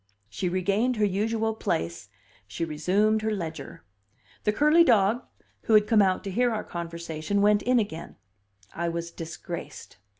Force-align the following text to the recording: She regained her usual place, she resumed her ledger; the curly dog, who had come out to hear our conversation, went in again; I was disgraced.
She 0.29 0.49
regained 0.49 0.95
her 0.95 1.05
usual 1.05 1.53
place, 1.53 2.09
she 2.47 2.65
resumed 2.65 3.21
her 3.21 3.29
ledger; 3.29 3.83
the 4.45 4.51
curly 4.51 4.83
dog, 4.83 5.21
who 5.65 5.75
had 5.75 5.85
come 5.85 6.01
out 6.01 6.23
to 6.23 6.31
hear 6.31 6.49
our 6.51 6.63
conversation, 6.63 7.39
went 7.39 7.61
in 7.61 7.77
again; 7.77 8.15
I 8.73 8.89
was 8.89 9.11
disgraced. 9.11 9.97